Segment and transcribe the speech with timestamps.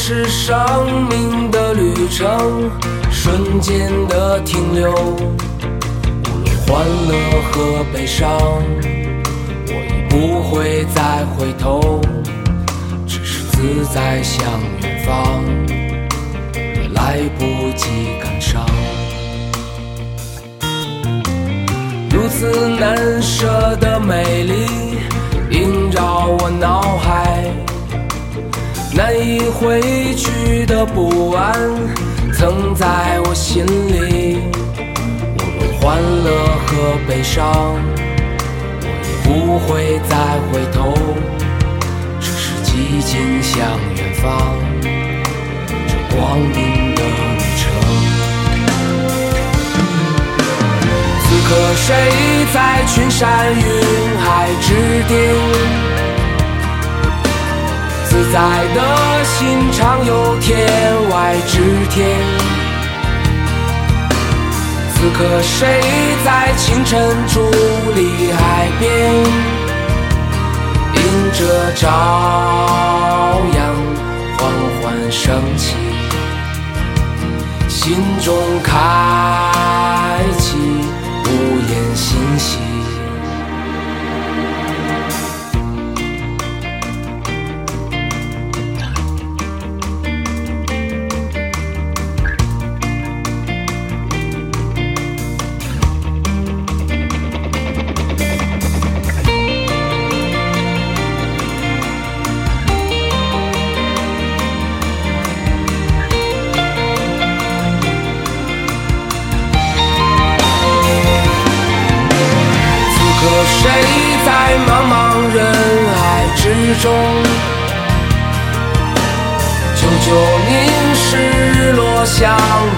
[0.00, 0.56] 是生
[1.08, 2.70] 命的旅程，
[3.10, 4.92] 瞬间的停留。
[4.92, 5.18] 无
[6.44, 7.12] 论欢乐
[7.50, 8.30] 和悲伤，
[9.66, 12.00] 我已不会再回头，
[13.08, 14.40] 只是自在向
[14.82, 15.44] 远方，
[16.54, 17.44] 也来不
[17.76, 17.88] 及
[18.22, 18.64] 感伤。
[22.08, 25.00] 如此难舍的美丽
[25.50, 27.27] 映照我脑海，
[28.98, 29.80] 难以挥
[30.16, 31.54] 去的不安
[32.36, 34.40] 曾在我心里。
[35.38, 36.26] 无论欢乐
[36.66, 37.78] 和悲伤，
[38.82, 40.16] 我也不会再
[40.50, 40.98] 回头，
[42.18, 43.54] 只是寂静向
[43.94, 44.58] 远方，
[45.86, 47.62] 这光阴的旅程。
[51.22, 51.86] 此刻谁
[52.52, 53.62] 在群山云
[54.18, 54.26] 海
[54.60, 54.74] 之
[55.06, 55.87] 巅？
[58.18, 58.40] 自在
[58.74, 60.66] 的心常有天
[61.08, 62.18] 外之天。
[64.92, 65.80] 此刻谁
[66.24, 67.40] 在清晨伫
[67.94, 69.14] 立海边？
[70.94, 71.00] 迎
[71.32, 71.86] 着朝
[73.54, 73.56] 阳
[74.36, 74.50] 缓
[74.82, 75.76] 缓升起，
[77.68, 78.74] 心中开
[80.40, 80.47] 启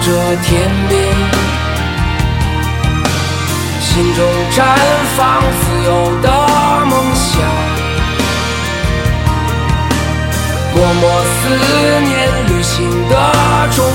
[0.01, 0.07] 着
[0.43, 0.99] 天边，
[3.79, 4.65] 心中绽
[5.15, 5.89] 放自由
[6.21, 6.27] 的
[6.85, 7.29] 梦想，
[10.73, 11.37] 默默思
[12.03, 12.11] 念
[12.47, 13.13] 旅行的
[13.75, 13.85] 终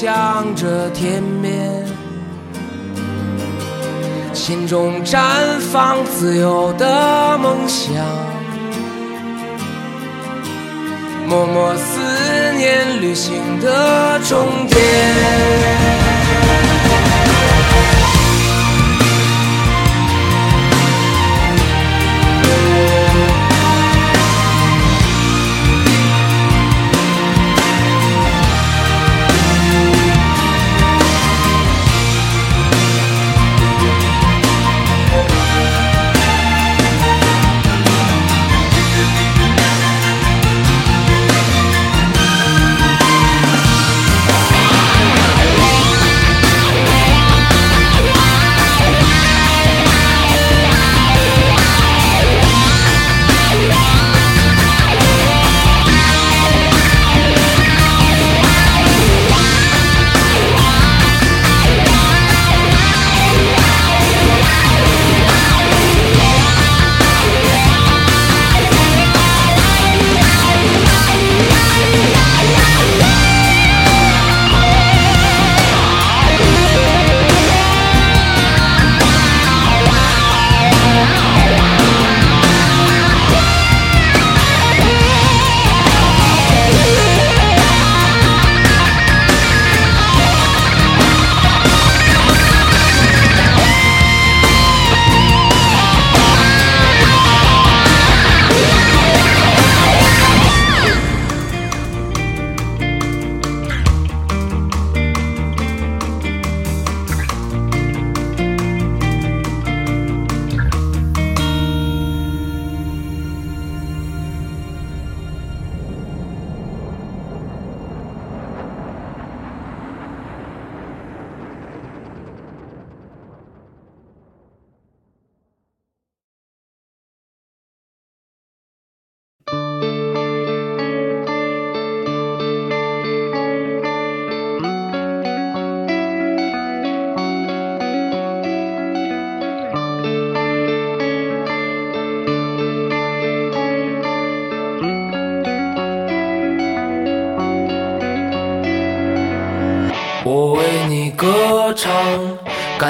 [0.00, 1.84] 向着天边，
[4.32, 5.18] 心中绽
[5.72, 7.92] 放自由的梦想，
[11.26, 11.98] 默默思
[12.56, 15.77] 念旅行的终点。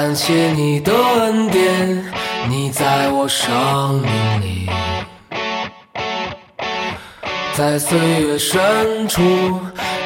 [0.01, 2.05] 感谢你的恩典
[2.47, 4.69] 你在我生命里。
[7.53, 9.21] 在岁月深处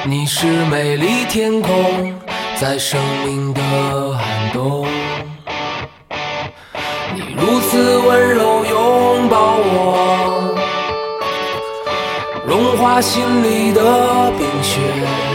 [0.03, 2.11] 你是美丽天空
[2.55, 3.61] 在生命的
[4.17, 4.87] 寒冬。
[7.13, 10.55] 你如此温柔拥抱我
[12.47, 15.32] 融化心里的冰雪。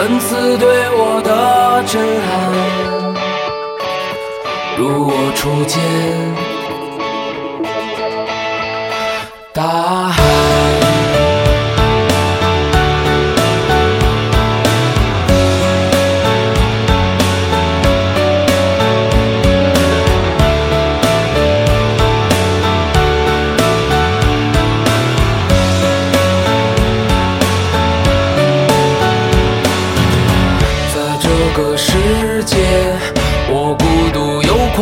[0.00, 2.32] 恩赐对我的震撼，
[4.78, 5.78] 如我初见，
[9.52, 9.99] 答。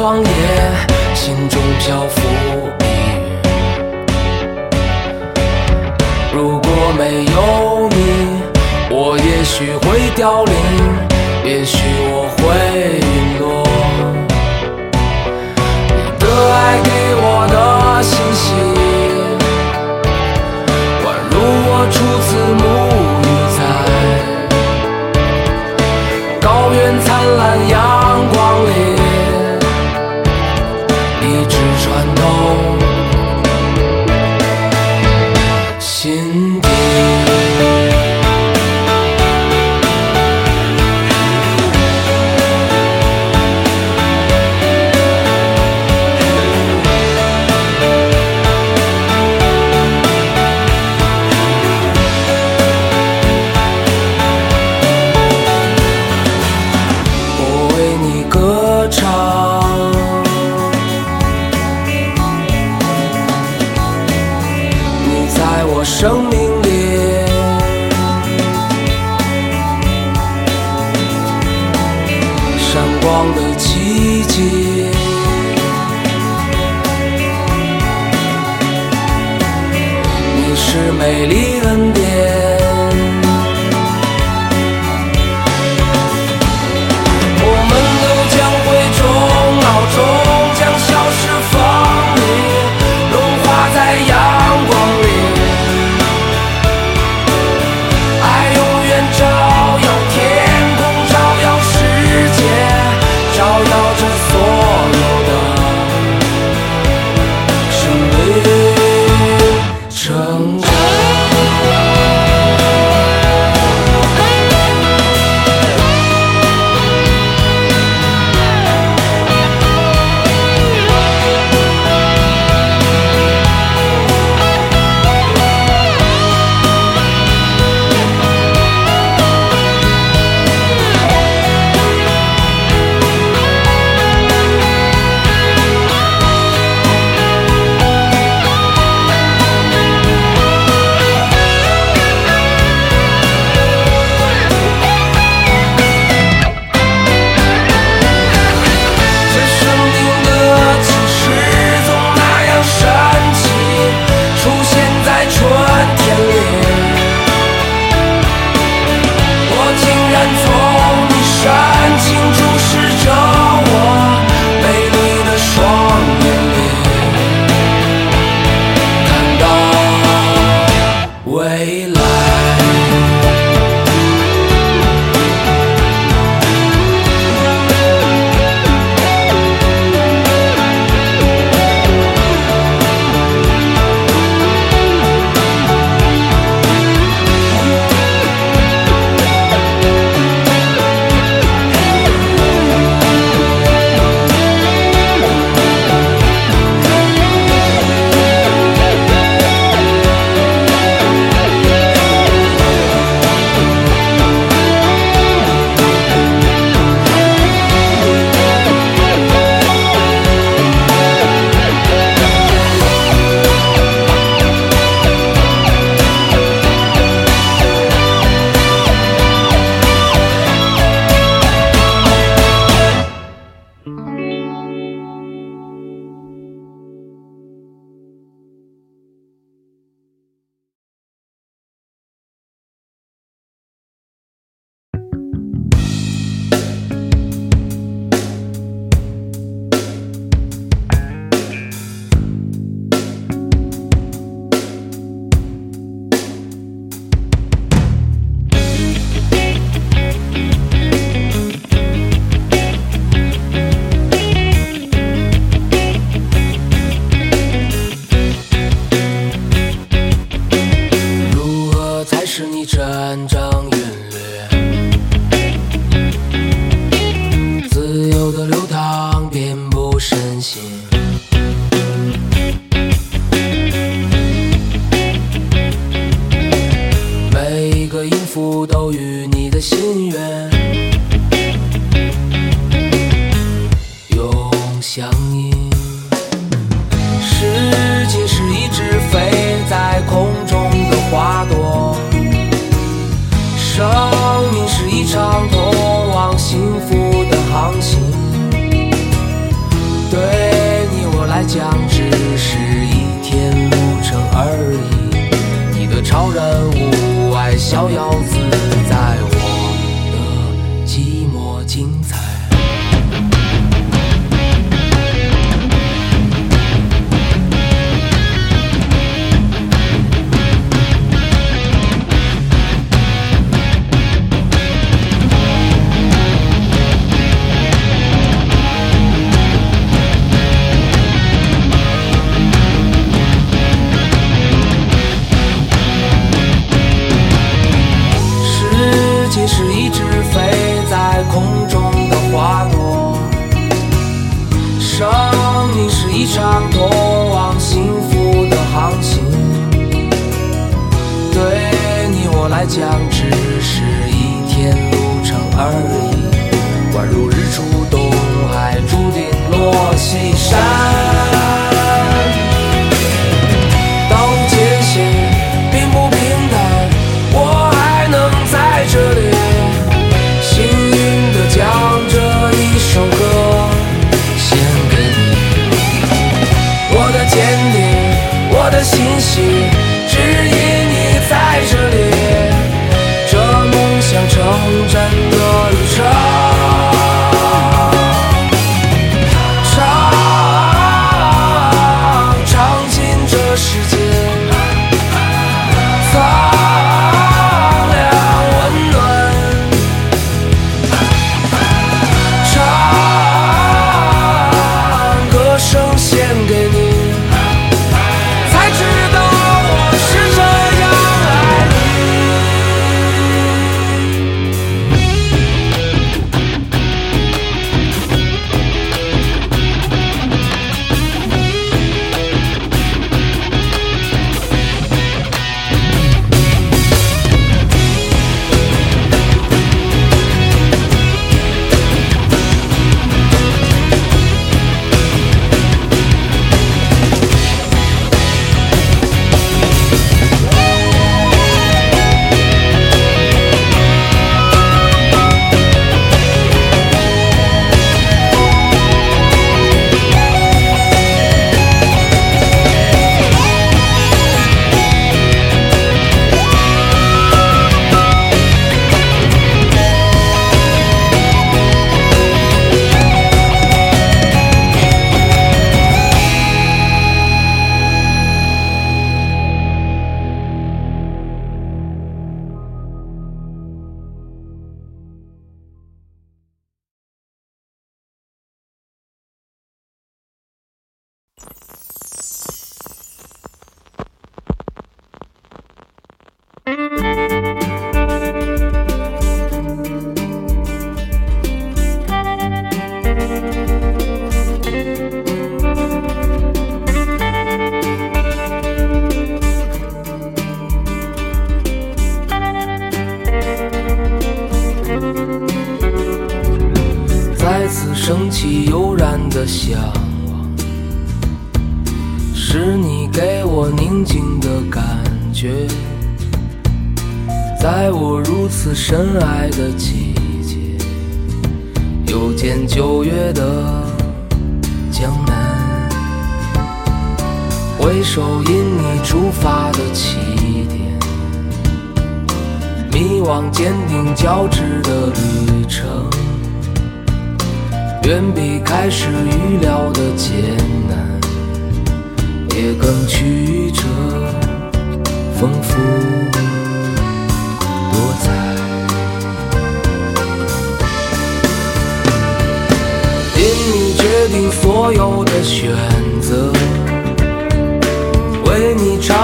[0.09, 0.25] 荒野
[1.15, 2.28] 心中漂浮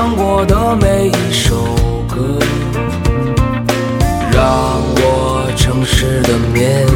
[0.04, 1.64] 唱过的每一首
[2.06, 2.38] 歌
[4.34, 6.86] 让我诚实的面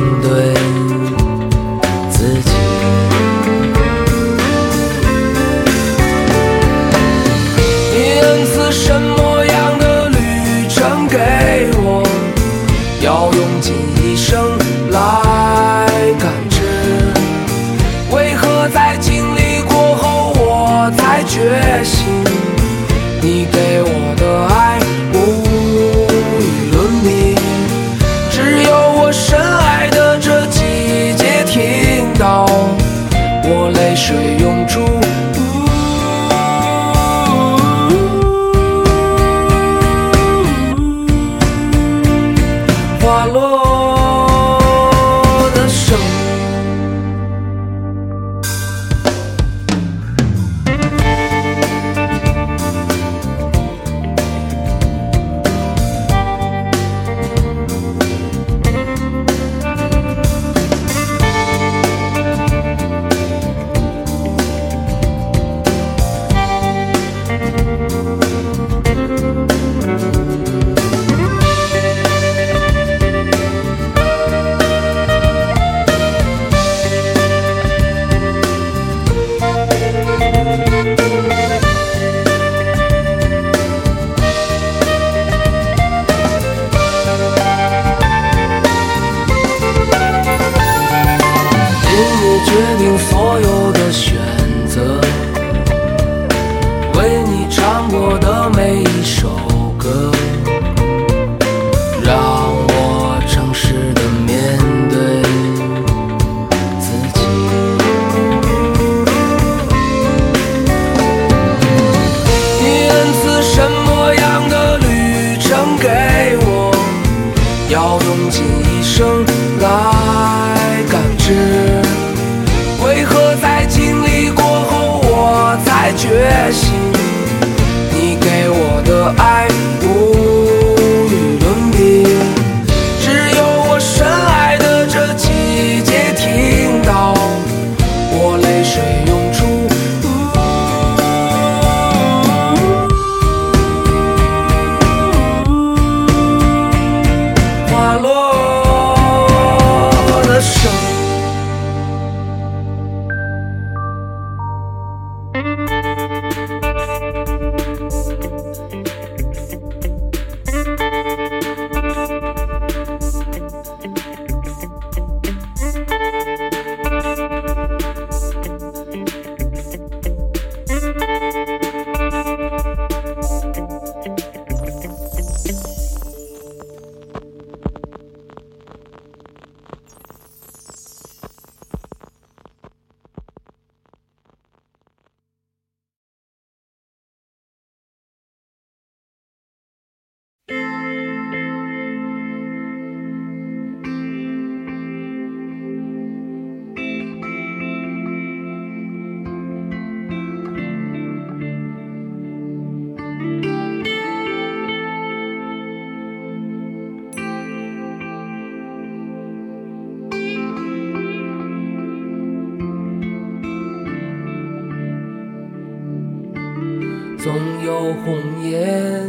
[217.79, 219.07] 有红颜，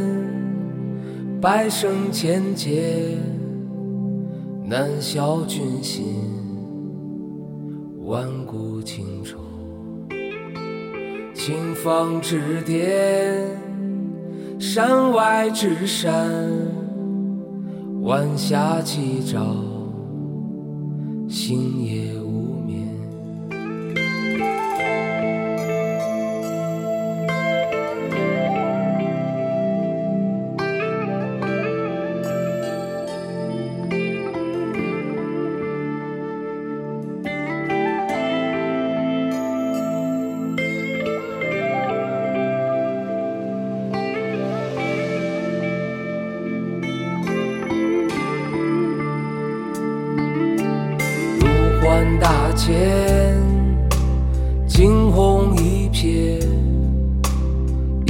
[1.42, 3.18] 百生千劫，
[4.64, 6.06] 难消君心，
[8.06, 9.40] 万古情仇。
[11.34, 13.48] 青峰之巅，
[14.60, 16.30] 山外之山，
[18.02, 19.42] 晚霞起照，
[21.28, 22.19] 星夜。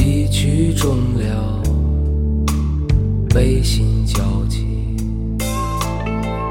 [0.10, 1.62] 一曲终了
[3.30, 4.66] 悲心交集。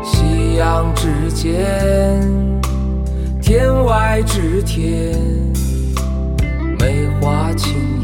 [0.05, 2.23] 夕阳之间
[3.42, 5.18] 天外之天
[6.79, 7.98] 梅花清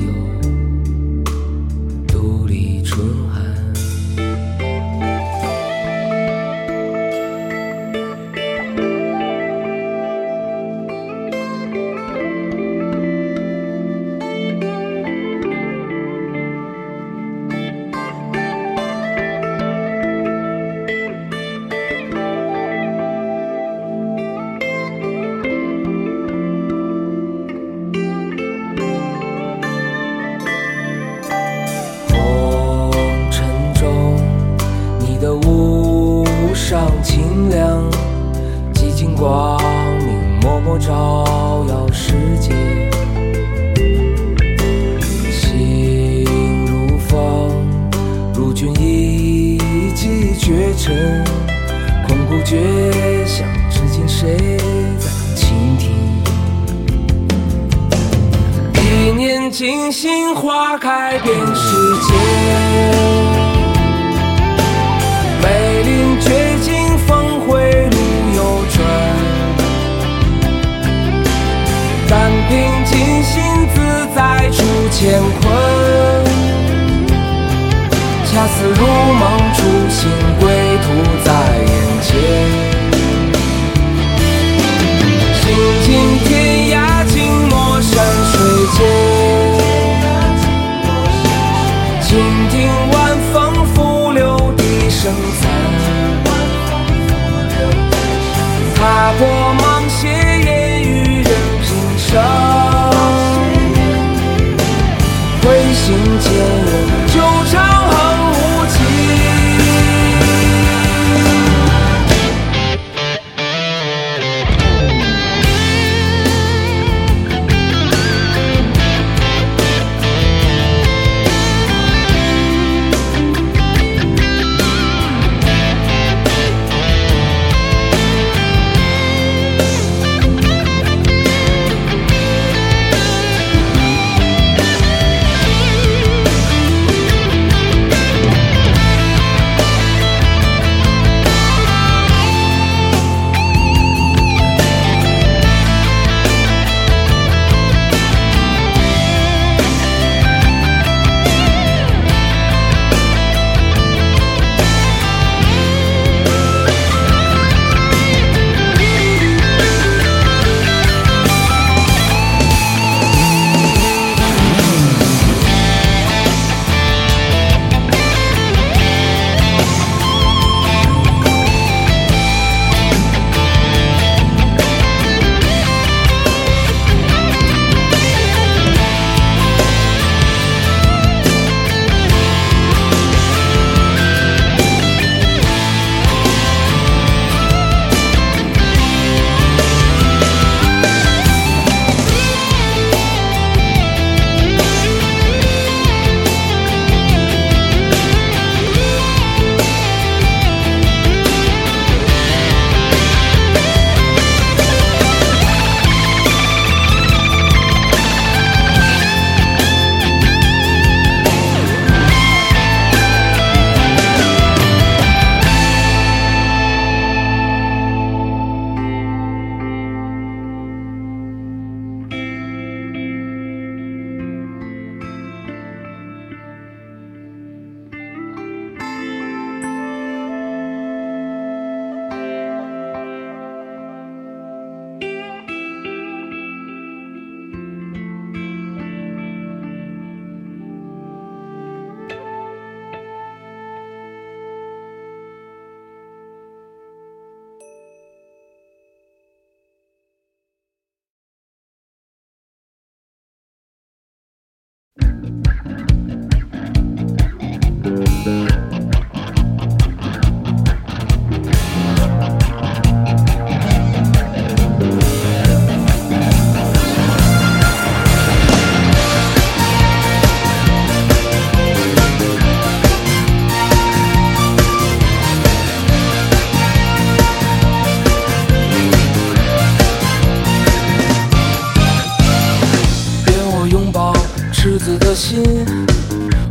[285.15, 285.65] 心，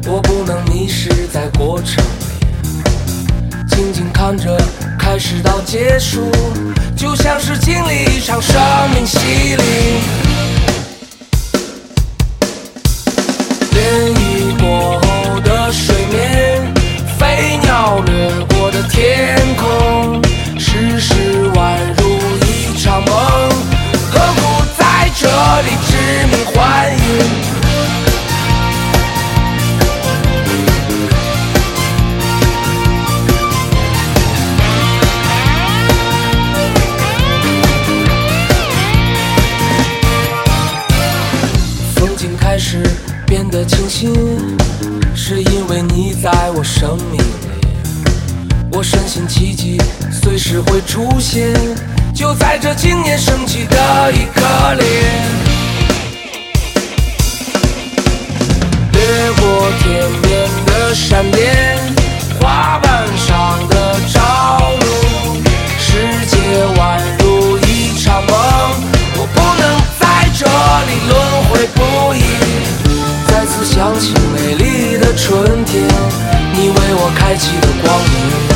[0.08, 4.58] 我不能迷失在过程里，静静看着
[4.97, 6.32] 开始到结束，
[6.95, 8.56] 就像是经历一场生
[8.95, 9.17] 命洗
[9.58, 10.23] 礼。
[48.84, 51.54] 我深信奇迹随时会出现，
[52.13, 54.84] 就在这今年升起的一颗里，
[58.91, 61.80] 掠过天边的闪电，
[62.41, 64.86] 花瓣上的朝露，
[65.80, 66.36] 世界
[66.76, 68.36] 宛如一场梦，
[69.15, 71.13] 我不能在这里轮
[71.46, 72.19] 回不已。
[73.30, 75.82] 再次想起美丽的春天，
[76.52, 78.53] 你为我开启的光明。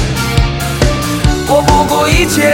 [2.10, 2.54] 一切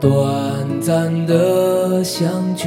[0.00, 2.66] 短暂的相聚。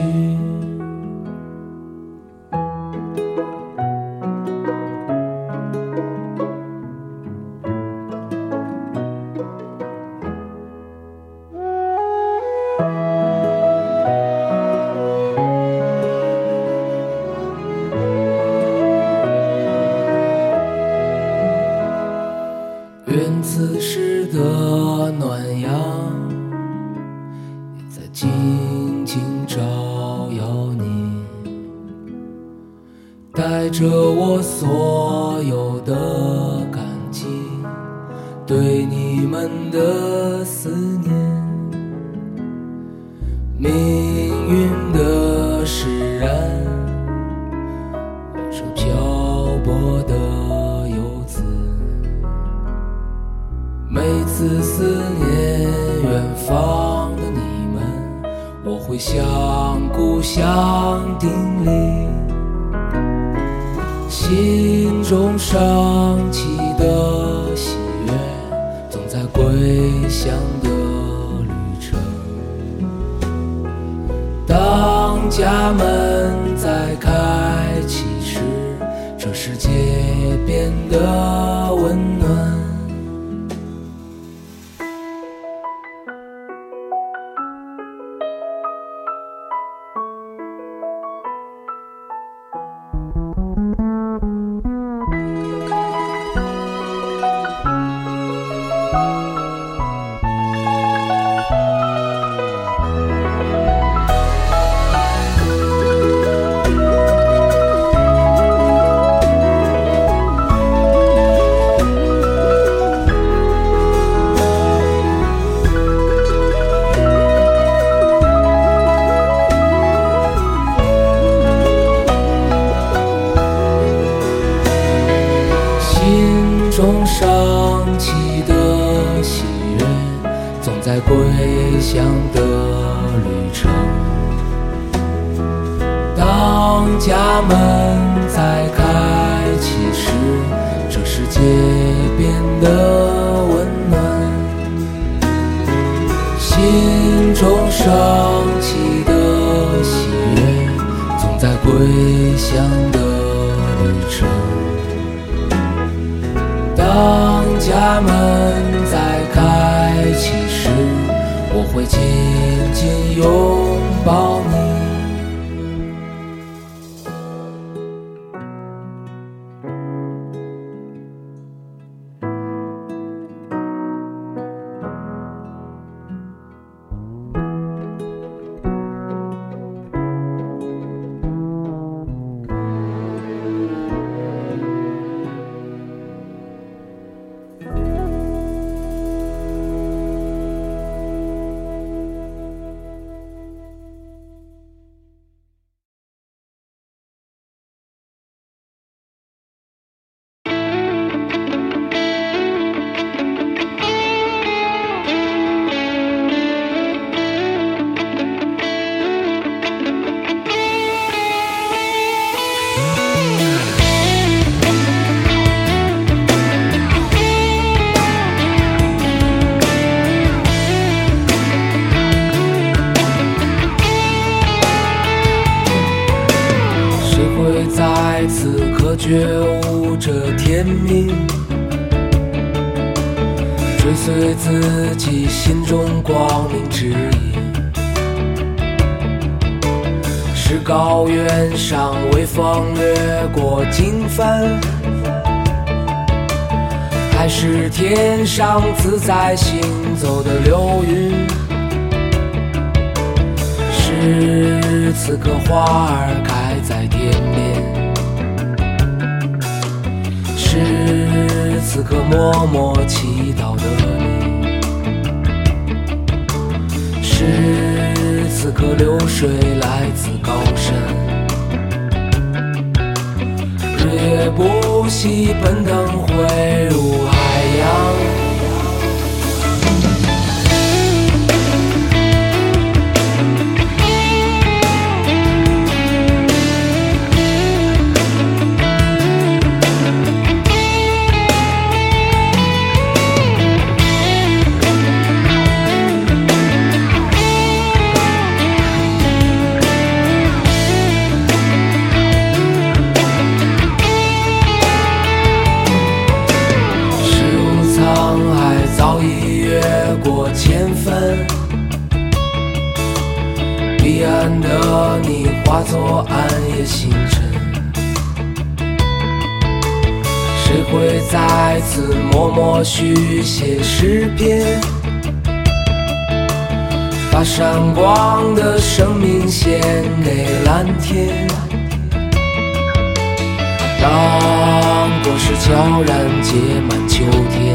[336.34, 337.54] 写满秋天，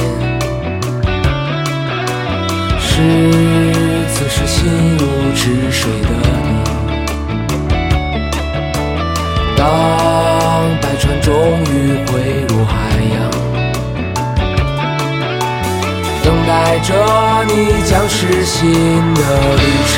[2.79, 2.87] 是
[4.15, 5.03] 此时心如
[5.35, 6.11] 止水的
[6.45, 6.49] 你。
[9.57, 9.67] 当
[10.81, 12.73] 百川终于汇入海
[13.15, 13.19] 洋，
[16.23, 16.95] 等待着
[17.49, 18.71] 你将是新
[19.15, 19.21] 的
[19.57, 19.97] 旅程。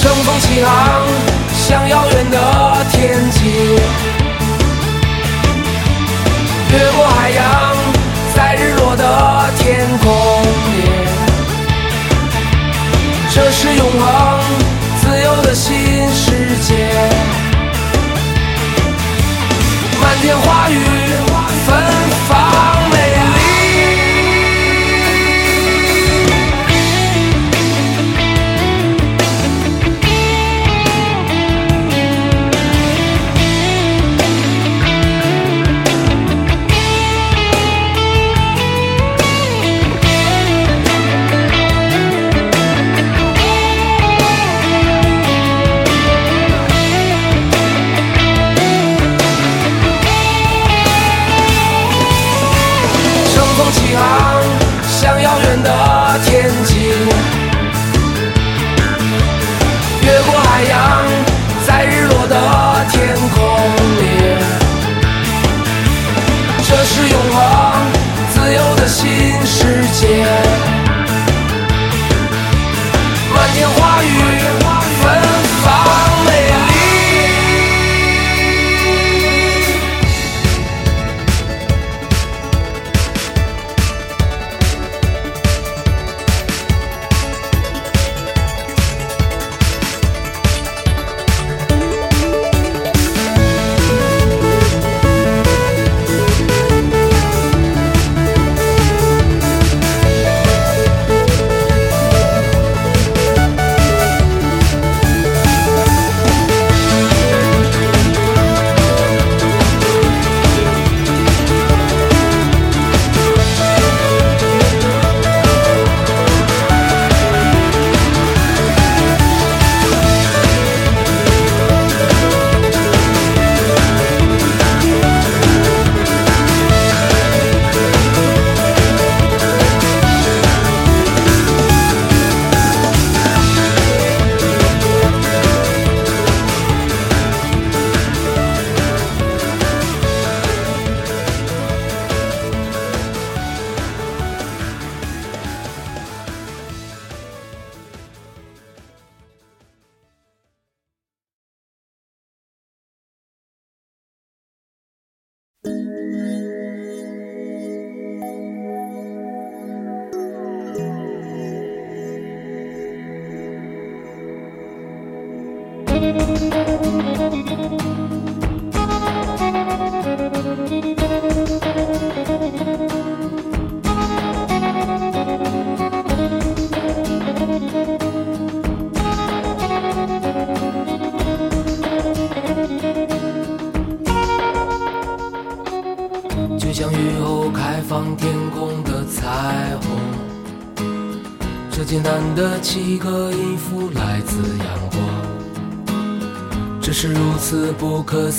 [0.00, 0.70] 乘风起航，
[1.52, 2.36] 向遥远的
[2.92, 3.40] 天际，
[6.72, 7.76] 越过海洋，
[8.34, 10.12] 在日落的天空
[10.70, 10.88] 里，
[13.34, 14.49] 这是永恒。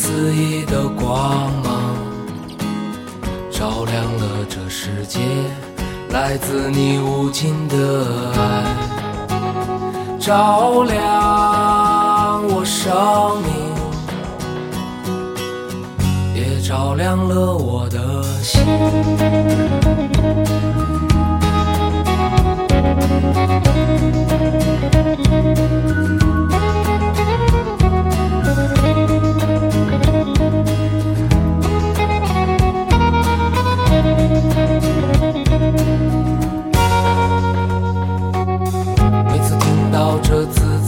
[0.04, 1.95] 肆意的光芒，
[3.52, 5.20] 照亮了这世界，
[6.10, 8.64] 来自你无尽的爱，
[10.20, 10.97] 照亮
[12.49, 12.91] 我生
[13.43, 13.52] 命。
[16.34, 18.60] 也照亮了我的心。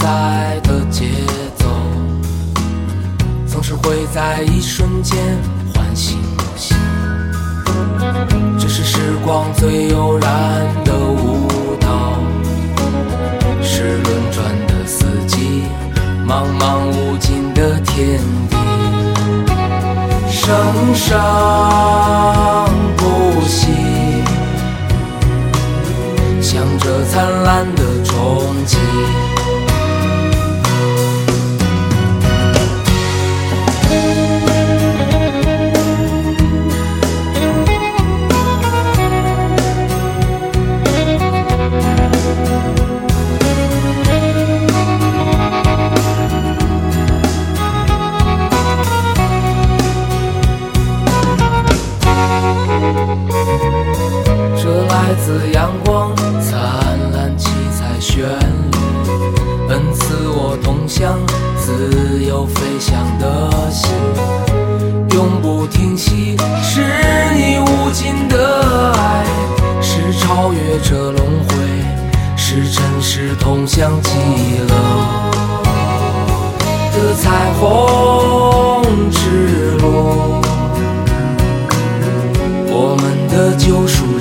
[0.03, 1.05] 在的节
[1.55, 1.65] 奏。
[3.47, 5.17] 总是会在一瞬间
[5.73, 6.75] 唤醒我心。
[8.59, 10.29] 这是时光最悠然
[10.83, 11.47] 的舞
[11.79, 12.19] 蹈，
[13.61, 15.63] 是轮转的四季，
[16.27, 18.57] 茫茫无尽的天地，
[20.29, 21.17] 生生
[22.97, 23.71] 不息，
[26.41, 27.83] 向着灿烂的
[61.03, 61.19] 向
[61.57, 63.89] 自由飞翔的心，
[65.11, 66.79] 永不停息，是
[67.35, 69.25] 你无尽的爱，
[69.81, 71.17] 是超越这轮
[71.49, 71.55] 回，
[72.37, 74.11] 是尘世通向极
[74.65, 74.73] 乐
[76.93, 78.81] 的彩虹
[79.11, 80.41] 之路。
[82.69, 84.12] 我们的救赎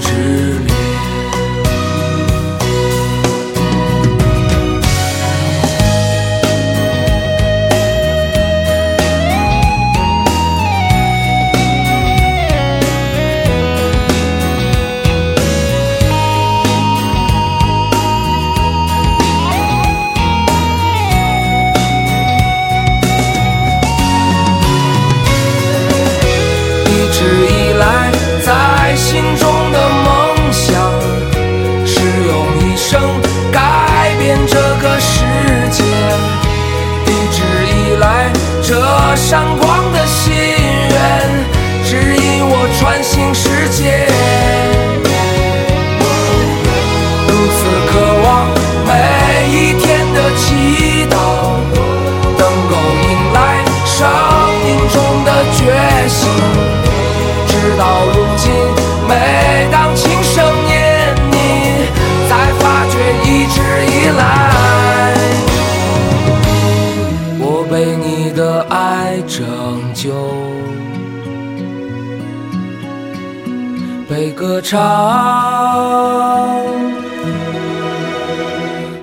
[74.13, 74.79] 为歌唱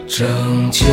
[0.08, 0.86] 拯救。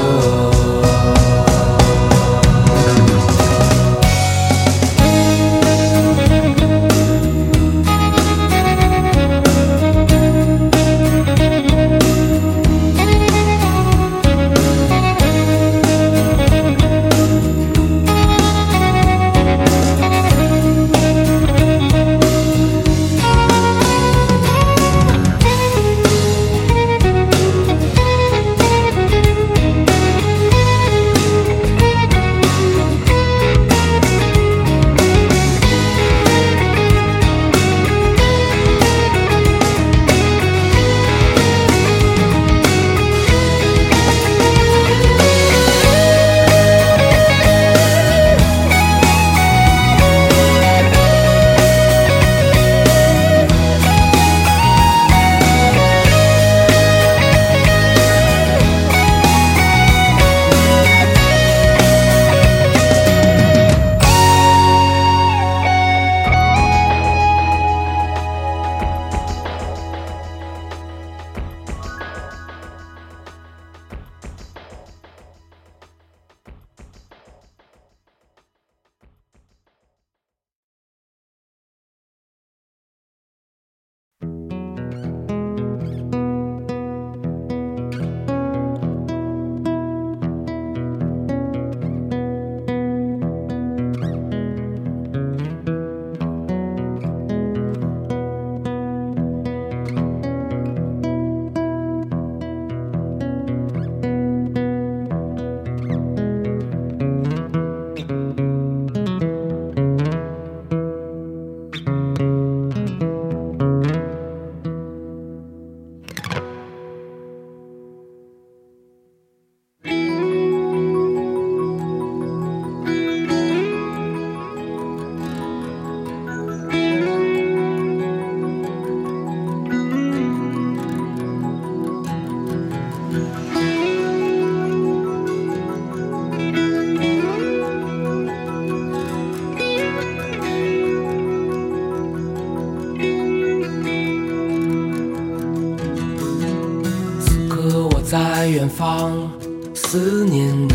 [148.76, 149.30] 方
[149.74, 150.74] 思念你，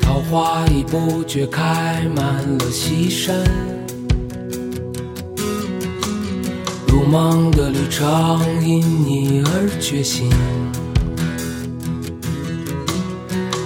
[0.00, 3.44] 桃花已不觉开满了西山，
[6.88, 10.28] 如梦的旅程因你而觉醒，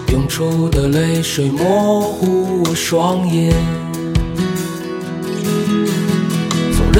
[0.08, 3.79] 涌出的泪水模糊我双眼。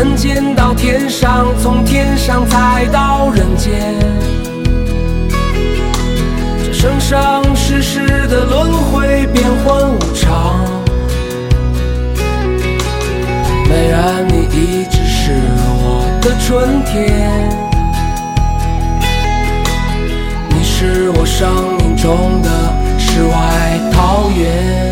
[0.01, 3.95] 人间到天上，从天上再到人间，
[6.65, 10.57] 这生生世世的轮回变幻无常。
[13.69, 15.33] 美人，你一直是
[15.83, 17.31] 我的春天，
[20.49, 22.49] 你是我生命中的
[22.99, 24.90] 世外桃源。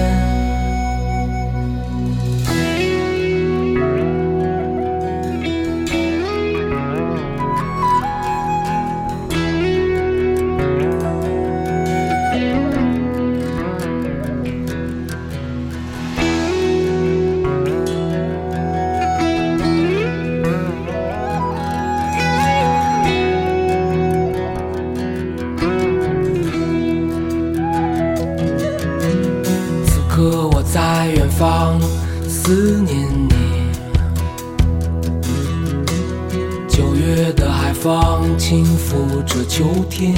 [39.28, 40.14] 这秋天，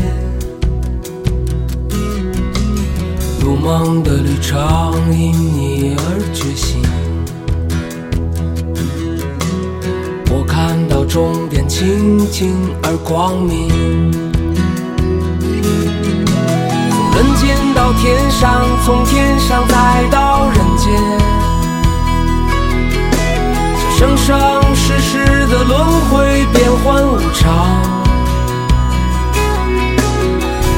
[3.40, 4.56] 如梦的旅程
[5.12, 6.80] 因你而觉醒。
[10.30, 12.54] 我看到终点清净
[12.84, 13.68] 而光明。
[16.90, 20.88] 从人间到天上，从天上再到人间，
[23.76, 27.99] 这生生世世的轮回变幻无常。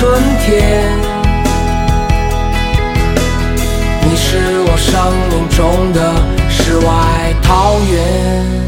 [0.00, 0.98] 春天，
[4.02, 5.98] 你是我生命中的
[6.48, 8.59] 世外桃源。